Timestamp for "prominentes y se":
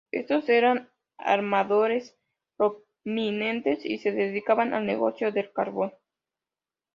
2.57-4.11